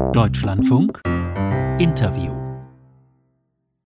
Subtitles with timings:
[0.00, 1.00] Deutschlandfunk
[1.78, 2.34] Interview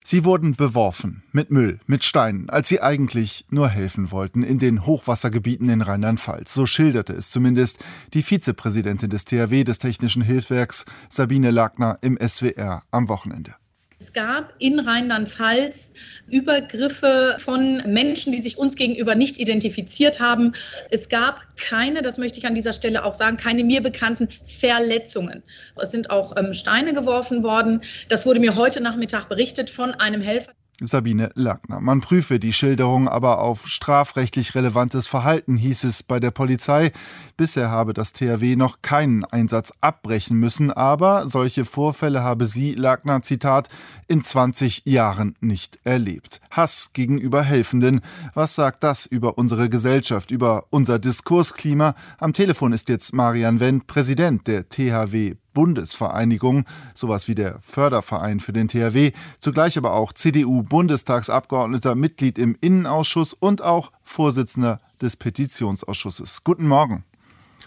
[0.05, 4.85] Sie wurden beworfen mit Müll, mit Steinen, als sie eigentlich nur helfen wollten in den
[4.85, 6.53] Hochwassergebieten in Rheinland-Pfalz.
[6.53, 12.83] So schilderte es zumindest die Vizepräsidentin des THW des Technischen Hilfswerks Sabine Lagner im SWR
[12.91, 13.55] am Wochenende.
[14.03, 15.93] Es gab in Rheinland-Pfalz
[16.27, 20.51] Übergriffe von Menschen, die sich uns gegenüber nicht identifiziert haben.
[20.91, 25.41] Es gab keine, das möchte ich an dieser Stelle auch sagen, keine mir bekannten Verletzungen.
[25.81, 27.81] Es sind auch ähm, Steine geworfen worden.
[28.09, 30.51] Das wurde mir heute Nachmittag berichtet von einem Helfer.
[30.81, 31.79] Sabine Lackner.
[31.79, 36.91] Man prüfe die Schilderung aber auf strafrechtlich relevantes Verhalten, hieß es bei der Polizei.
[37.37, 43.21] Bisher habe das THW noch keinen Einsatz abbrechen müssen, aber solche Vorfälle habe sie, Lackner,
[43.21, 43.69] Zitat,
[44.07, 46.41] in 20 Jahren nicht erlebt.
[46.49, 48.01] Hass gegenüber Helfenden.
[48.33, 51.95] Was sagt das über unsere Gesellschaft, über unser Diskursklima?
[52.17, 58.53] Am Telefon ist jetzt Marian Wendt, Präsident der THW Bundesvereinigung, sowas wie der Förderverein für
[58.53, 66.43] den THW, zugleich aber auch CDU-Bundestagsabgeordneter, Mitglied im Innenausschuss und auch Vorsitzender des Petitionsausschusses.
[66.43, 67.03] Guten Morgen.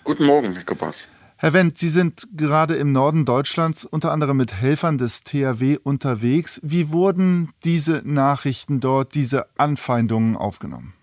[0.04, 1.08] Guten Morgen, Herr Koppers.
[1.38, 6.60] Herr Wendt, Sie sind gerade im Norden Deutschlands unter anderem mit Helfern des THW unterwegs.
[6.62, 10.94] Wie wurden diese Nachrichten dort, diese Anfeindungen aufgenommen?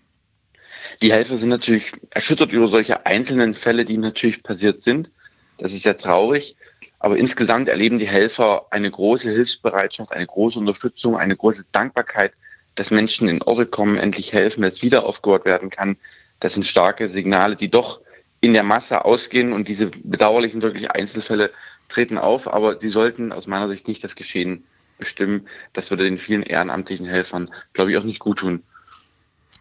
[1.02, 5.10] Die Helfer sind natürlich erschüttert über solche einzelnen Fälle, die natürlich passiert sind.
[5.58, 6.56] Das ist sehr traurig.
[7.04, 12.32] Aber insgesamt erleben die Helfer eine große Hilfsbereitschaft, eine große Unterstützung, eine große Dankbarkeit,
[12.76, 15.98] dass Menschen in Orte kommen, endlich helfen, dass wieder aufgebaut werden kann.
[16.40, 18.00] Das sind starke Signale, die doch
[18.40, 21.50] in der Masse ausgehen und diese bedauerlichen wirklich Einzelfälle
[21.88, 24.64] treten auf, aber sie sollten aus meiner Sicht nicht das Geschehen
[24.96, 25.46] bestimmen.
[25.74, 28.62] Das würde den vielen ehrenamtlichen Helfern, glaube ich, auch nicht gut tun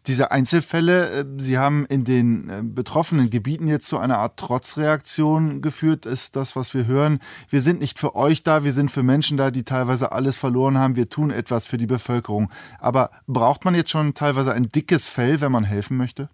[0.07, 5.61] diese Einzelfälle, äh, Sie haben in den äh, betroffenen Gebieten jetzt zu einer Art Trotzreaktion
[5.61, 7.19] geführt, ist das, was wir hören.
[7.49, 10.77] Wir sind nicht für euch da, wir sind für Menschen da, die teilweise alles verloren
[10.77, 10.95] haben.
[10.95, 12.51] Wir tun etwas für die Bevölkerung.
[12.79, 16.29] Aber braucht man jetzt schon teilweise ein dickes Fell, wenn man helfen möchte?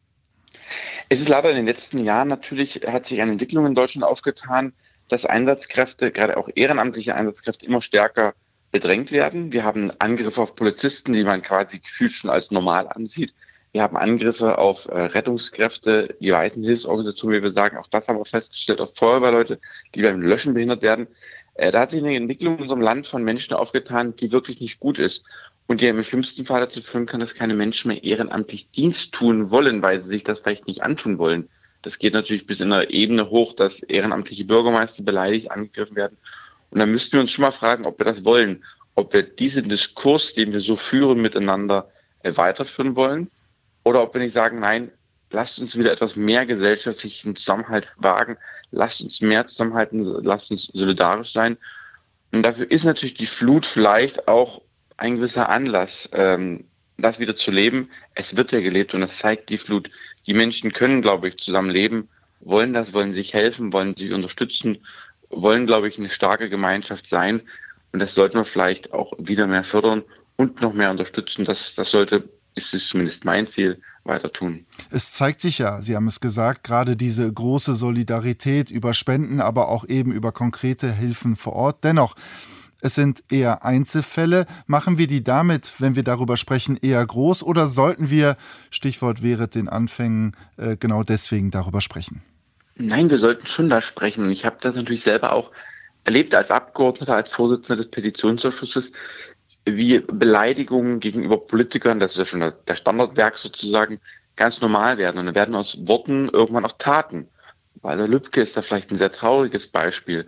[1.09, 4.73] Es ist leider in den letzten Jahren natürlich, hat sich eine Entwicklung in Deutschland aufgetan,
[5.09, 8.33] dass Einsatzkräfte, gerade auch ehrenamtliche Einsatzkräfte, immer stärker
[8.71, 9.51] bedrängt werden.
[9.51, 13.33] Wir haben Angriffe auf Polizisten, die man quasi gefühlt schon als normal ansieht.
[13.71, 17.77] Wir haben Angriffe auf äh, Rettungskräfte, die weißen Hilfsorganisationen, wie wir sagen.
[17.77, 19.59] Auch das haben wir festgestellt, auf Feuerwehrleute,
[19.93, 21.07] die beim Löschen behindert werden.
[21.53, 24.79] Äh, da hat sich eine Entwicklung in unserem Land von Menschen aufgetan, die wirklich nicht
[24.79, 25.23] gut ist.
[25.67, 29.51] Und die im schlimmsten Fall dazu führen kann, dass keine Menschen mehr ehrenamtlich Dienst tun
[29.51, 31.47] wollen, weil sie sich das vielleicht nicht antun wollen.
[31.83, 36.17] Das geht natürlich bis in einer Ebene hoch, dass ehrenamtliche Bürgermeister beleidigt angegriffen werden.
[36.71, 38.63] Und dann müssten wir uns schon mal fragen, ob wir das wollen,
[38.95, 41.91] ob wir diesen Diskurs, den wir so führen miteinander,
[42.23, 43.29] äh, weiterführen wollen
[43.89, 44.91] oder ob wir nicht sagen, nein,
[45.31, 48.37] lasst uns wieder etwas mehr gesellschaftlichen Zusammenhalt wagen,
[48.69, 51.57] lasst uns mehr zusammenhalten, lasst uns solidarisch sein.
[52.31, 54.61] Und dafür ist natürlich die Flut vielleicht auch
[54.97, 56.65] ein gewisser Anlass, ähm,
[56.97, 57.89] das wieder zu leben.
[58.13, 59.89] Es wird ja gelebt und das zeigt die Flut.
[60.27, 62.09] Die Menschen können, glaube ich, zusammen leben,
[62.41, 64.85] wollen das, wollen sich helfen, wollen sich unterstützen,
[65.29, 67.41] wollen, glaube ich, eine starke Gemeinschaft sein.
[67.91, 70.03] Und das sollten wir vielleicht auch wieder mehr fördern
[70.35, 71.43] und noch mehr unterstützen.
[71.43, 74.65] Das, das sollte ist es zumindest mein Ziel, weiter tun.
[74.89, 79.69] Es zeigt sich ja, Sie haben es gesagt, gerade diese große Solidarität über Spenden, aber
[79.69, 81.83] auch eben über konkrete Hilfen vor Ort.
[81.83, 82.15] Dennoch,
[82.81, 84.45] es sind eher Einzelfälle.
[84.65, 88.37] Machen wir die damit, wenn wir darüber sprechen, eher groß oder sollten wir,
[88.69, 92.21] Stichwort wäre den Anfängen, äh, genau deswegen darüber sprechen?
[92.75, 94.29] Nein, wir sollten schon da sprechen.
[94.31, 95.51] Ich habe das natürlich selber auch
[96.05, 98.93] erlebt als Abgeordneter, als Vorsitzender des Petitionsausschusses,
[99.65, 103.99] wie Beleidigungen gegenüber Politikern, das ist ja schon der Standardwerk sozusagen,
[104.35, 105.17] ganz normal werden.
[105.17, 107.27] Und dann werden aus Worten irgendwann auch Taten.
[107.81, 110.27] Walter Lübcke ist da vielleicht ein sehr trauriges Beispiel.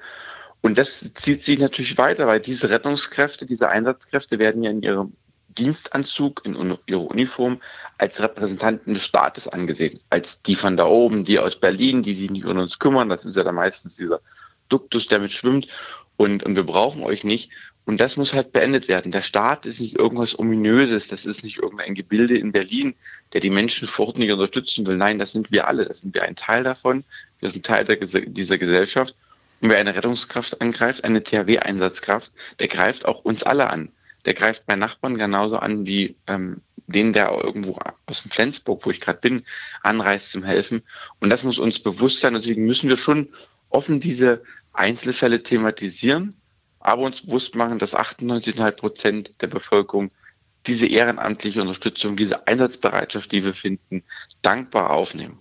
[0.61, 5.13] Und das zieht sich natürlich weiter, weil diese Rettungskräfte, diese Einsatzkräfte werden ja in ihrem
[5.57, 7.59] Dienstanzug, in ihrer Uniform
[7.97, 9.99] als Repräsentanten des Staates angesehen.
[10.09, 13.09] Als die von da oben, die aus Berlin, die sich nicht um uns kümmern.
[13.09, 14.21] Das ist ja dann meistens dieser
[14.69, 15.67] Duktus, der mit schwimmt.
[16.21, 17.49] Und, und wir brauchen euch nicht.
[17.85, 19.11] Und das muss halt beendet werden.
[19.11, 22.93] Der Staat ist nicht irgendwas Ominöses, das ist nicht irgendein Gebilde in Berlin,
[23.33, 24.97] der die Menschen vor Ort nicht unterstützen will.
[24.97, 27.03] Nein, das sind wir alle, das sind wir ein Teil davon.
[27.39, 29.15] Wir sind Teil der, dieser Gesellschaft.
[29.61, 33.89] Und wer eine Rettungskraft angreift, eine THW-Einsatzkraft, der greift auch uns alle an.
[34.25, 38.91] Der greift bei Nachbarn genauso an wie ähm, den, der irgendwo aus dem Flensburg, wo
[38.91, 39.43] ich gerade bin,
[39.81, 40.83] anreist zum Helfen.
[41.19, 42.35] Und das muss uns bewusst sein.
[42.35, 43.29] Deswegen müssen wir schon
[43.71, 46.41] offen diese Einzelfälle thematisieren
[46.81, 50.11] aber uns bewusst machen, dass 98,5 Prozent der Bevölkerung
[50.67, 54.03] diese ehrenamtliche Unterstützung, diese Einsatzbereitschaft, die wir finden,
[54.41, 55.39] dankbar aufnehmen.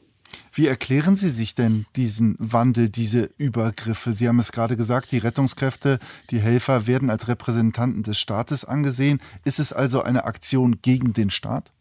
[0.53, 4.12] Wie erklären Sie sich denn diesen Wandel, diese Übergriffe?
[4.12, 5.99] Sie haben es gerade gesagt, die Rettungskräfte,
[6.31, 9.21] die Helfer werden als Repräsentanten des Staates angesehen.
[9.44, 11.73] Ist es also eine Aktion gegen den Staat?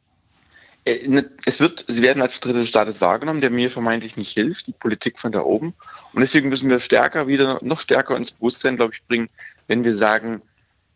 [0.89, 4.33] Äh, ne, es wird, sie werden als Dritte des Staates wahrgenommen, der mir vermeintlich nicht
[4.33, 5.75] hilft, die Politik von da oben.
[6.13, 9.29] Und deswegen müssen wir stärker wieder, noch stärker ins Bewusstsein, glaube ich, bringen,
[9.67, 10.41] wenn wir sagen,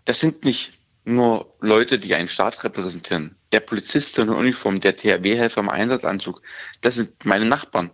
[0.05, 0.73] das sind nicht
[1.05, 3.35] nur Leute, die einen Staat repräsentieren.
[3.51, 6.41] Der Polizist in der Uniform, der THW-Helfer im Einsatzanzug,
[6.81, 7.91] das sind meine Nachbarn.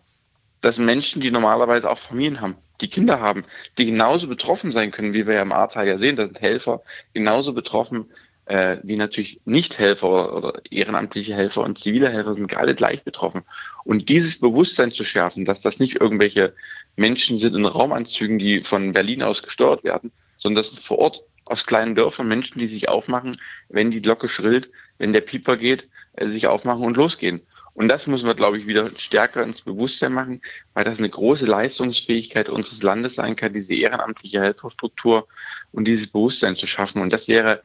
[0.61, 3.43] Das sind Menschen, die normalerweise auch Familien haben, die Kinder haben,
[3.77, 6.15] die genauso betroffen sein können, wie wir ja im Ahrtal ja sehen.
[6.15, 6.81] Das sind Helfer
[7.13, 8.05] genauso betroffen
[8.49, 13.43] äh, wie natürlich Nichthelfer oder ehrenamtliche Helfer und zivile Helfer sind alle gleich betroffen.
[13.83, 16.53] Und dieses Bewusstsein zu schärfen, dass das nicht irgendwelche
[16.95, 21.21] Menschen sind in Raumanzügen, die von Berlin aus gesteuert werden, sondern das sind vor Ort
[21.45, 23.37] aus kleinen Dörfern Menschen, die sich aufmachen,
[23.69, 27.41] wenn die Glocke schrillt, wenn der Pieper geht, äh, sich aufmachen und losgehen.
[27.73, 30.41] Und das müssen wir, glaube ich, wieder stärker ins Bewusstsein machen,
[30.73, 35.27] weil das eine große Leistungsfähigkeit unseres Landes sein kann, diese ehrenamtliche Helferstruktur
[35.71, 36.99] und dieses Bewusstsein zu schaffen.
[37.03, 37.61] Und das wäre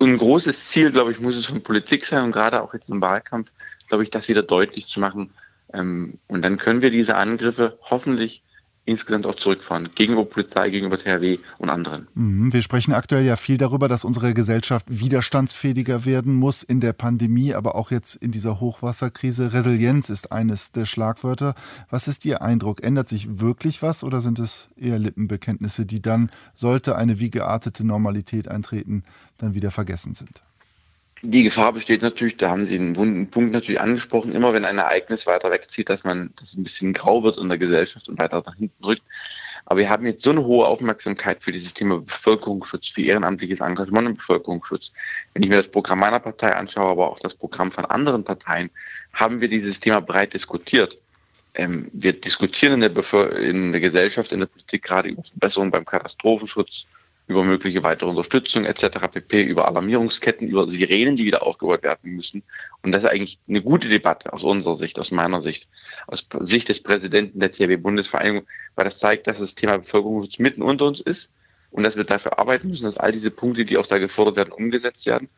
[0.00, 3.00] ein großes Ziel, glaube ich, muss es von Politik sein und gerade auch jetzt im
[3.00, 3.52] Wahlkampf,
[3.88, 5.32] glaube ich, das wieder deutlich zu machen.
[5.72, 8.42] Ähm, und dann können wir diese Angriffe hoffentlich
[8.84, 12.08] insgesamt auch zurückfahren, gegenüber Polizei, gegenüber THW und anderen.
[12.14, 12.52] Mhm.
[12.52, 17.54] Wir sprechen aktuell ja viel darüber, dass unsere Gesellschaft widerstandsfähiger werden muss in der Pandemie,
[17.54, 19.52] aber auch jetzt in dieser Hochwasserkrise.
[19.52, 21.54] Resilienz ist eines der Schlagwörter.
[21.90, 22.82] Was ist Ihr Eindruck?
[22.82, 27.86] Ändert sich wirklich was oder sind es eher Lippenbekenntnisse, die dann, sollte eine wie geartete
[27.86, 29.04] Normalität eintreten,
[29.38, 30.42] dann wieder vergessen sind?
[31.22, 34.78] Die Gefahr besteht natürlich, da haben Sie einen wunden Punkt natürlich angesprochen, immer wenn ein
[34.78, 38.42] Ereignis weiter wegzieht, dass man das ein bisschen grau wird in der Gesellschaft und weiter
[38.46, 39.02] nach hinten rückt.
[39.66, 44.08] Aber wir haben jetzt so eine hohe Aufmerksamkeit für dieses Thema Bevölkerungsschutz, für ehrenamtliches Engagement
[44.08, 44.92] im Bevölkerungsschutz.
[45.34, 48.70] Wenn ich mir das Programm meiner Partei anschaue, aber auch das Programm von anderen Parteien,
[49.12, 50.96] haben wir dieses Thema breit diskutiert.
[51.54, 55.84] Ähm, wir diskutieren in der, in der Gesellschaft, in der Politik gerade über Verbesserungen beim
[55.84, 56.86] Katastrophenschutz,
[57.30, 58.98] über mögliche weitere Unterstützung etc.
[59.12, 62.42] pp, über Alarmierungsketten, über Sirenen, die wieder aufgebaut werden müssen.
[62.82, 65.68] Und das ist eigentlich eine gute Debatte aus unserer Sicht, aus meiner Sicht,
[66.08, 70.86] aus Sicht des Präsidenten der THW-Bundesvereinigung, weil das zeigt, dass das Thema Bevölkerungsschutz mitten unter
[70.86, 71.30] uns ist
[71.70, 74.52] und dass wir dafür arbeiten müssen, dass all diese Punkte, die auch da gefordert werden,
[74.52, 75.28] umgesetzt werden.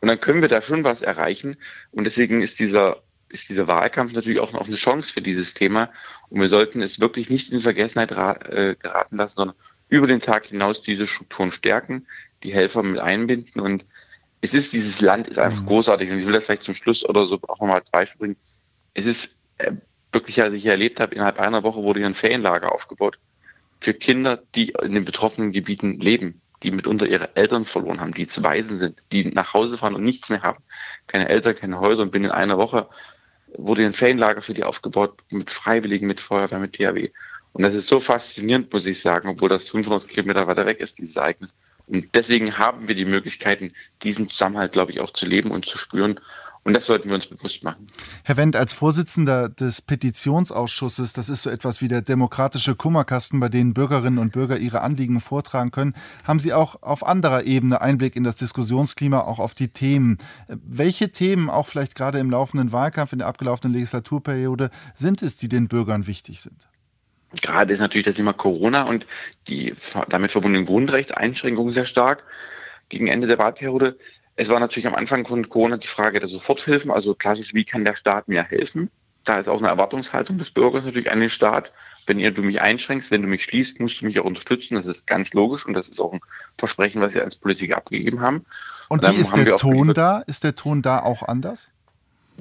[0.00, 1.56] Und dann können wir da schon was erreichen.
[1.90, 5.90] Und deswegen ist dieser ist dieser Wahlkampf natürlich auch noch eine Chance für dieses Thema.
[6.30, 9.56] Und wir sollten es wirklich nicht in Vergessenheit äh, geraten lassen, sondern
[9.90, 12.06] über den Tag hinaus diese Strukturen stärken,
[12.42, 13.84] die Helfer mit einbinden und
[14.40, 15.66] es ist, dieses Land ist einfach mhm.
[15.66, 18.36] großartig und ich will das vielleicht zum Schluss oder so auch nochmal als Beispiel bringen.
[18.94, 19.72] Es ist äh,
[20.12, 23.18] wirklich, als ich hier erlebt habe, innerhalb einer Woche wurde hier ein Ferienlager aufgebaut
[23.80, 28.26] für Kinder, die in den betroffenen Gebieten leben, die mitunter ihre Eltern verloren haben, die
[28.26, 30.62] zu Waisen sind, die nach Hause fahren und nichts mehr haben.
[31.06, 32.88] Keine Eltern, keine Häuser und binnen einer Woche
[33.56, 37.10] wurde ein Ferienlager für die aufgebaut mit Freiwilligen, mit Feuerwehr, mit THW.
[37.52, 40.98] Und das ist so faszinierend, muss ich sagen, obwohl das 500 Kilometer weiter weg ist,
[40.98, 41.54] dieses Ereignis.
[41.86, 45.76] Und deswegen haben wir die Möglichkeiten, diesen Zusammenhalt, glaube ich, auch zu leben und zu
[45.76, 46.20] spüren.
[46.62, 47.86] Und das sollten wir uns bewusst machen.
[48.22, 53.48] Herr Wendt, als Vorsitzender des Petitionsausschusses, das ist so etwas wie der demokratische Kummerkasten, bei
[53.48, 58.14] dem Bürgerinnen und Bürger ihre Anliegen vortragen können, haben Sie auch auf anderer Ebene Einblick
[58.14, 60.18] in das Diskussionsklima, auch auf die Themen.
[60.48, 65.48] Welche Themen, auch vielleicht gerade im laufenden Wahlkampf, in der abgelaufenen Legislaturperiode, sind es, die
[65.48, 66.68] den Bürgern wichtig sind?
[67.40, 69.06] Gerade ist natürlich das Thema Corona und
[69.48, 69.74] die
[70.08, 72.24] damit verbundenen Grundrechtseinschränkungen sehr stark
[72.88, 73.96] gegen Ende der Wahlperiode.
[74.40, 77.84] Es war natürlich am Anfang von Corona die Frage der Soforthilfen, also klassisch, wie kann
[77.84, 78.88] der Staat mir helfen?
[79.24, 81.74] Da ist auch eine Erwartungshaltung des Bürgers natürlich an den Staat.
[82.06, 84.76] Wenn ihr du mich einschränkst, wenn du mich schließt, musst du mich auch unterstützen.
[84.76, 86.20] Das ist ganz logisch und das ist auch ein
[86.56, 88.46] Versprechen, was wir als Politiker abgegeben haben.
[88.88, 90.20] Und, und wie ist der Ton da?
[90.20, 91.70] Ist der Ton da auch anders?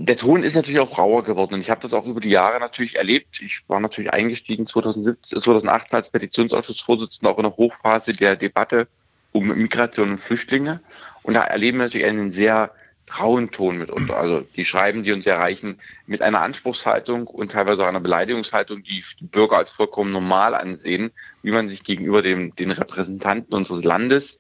[0.01, 2.61] der Ton ist natürlich auch rauer geworden und ich habe das auch über die Jahre
[2.61, 3.41] natürlich erlebt.
[3.41, 8.87] Ich war natürlich eingestiegen 2017, 2018 als Petitionsausschussvorsitzender auch in der Hochphase der Debatte
[9.31, 10.79] um Migration und Flüchtlinge
[11.23, 12.71] und da erleben wir natürlich einen sehr
[13.19, 14.17] rauen Ton mitunter.
[14.17, 19.03] Also die Schreiben, die uns erreichen, mit einer Anspruchshaltung und teilweise auch einer Beleidigungshaltung, die
[19.21, 24.39] Bürger als vollkommen normal ansehen, wie man sich gegenüber dem, den Repräsentanten unseres Landes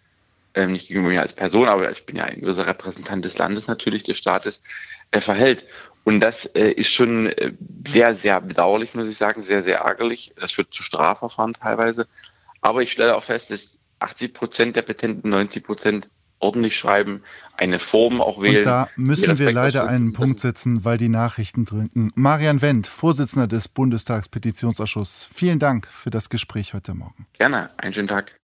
[0.55, 3.67] ähm, nicht gegenüber mir als Person, aber ich bin ja ein gewisser Repräsentant des Landes
[3.67, 4.61] natürlich, des Staates,
[5.11, 5.65] äh, verhält.
[6.03, 7.53] Und das äh, ist schon äh,
[7.85, 10.33] sehr, sehr bedauerlich, muss ich sagen, sehr, sehr ärgerlich.
[10.39, 12.07] Das führt zu Strafverfahren teilweise.
[12.61, 17.21] Aber ich stelle auch fest, dass 80 Prozent der Petenten, 90 Prozent ordentlich schreiben,
[17.57, 18.59] eine Form auch wählen.
[18.59, 22.11] Und da müssen wir leider einen Punkt setzen, weil die Nachrichten drücken.
[22.15, 27.27] Marian Wendt, Vorsitzender des Bundestagspetitionsausschusses, vielen Dank für das Gespräch heute Morgen.
[27.33, 28.38] Gerne, einen schönen Tag.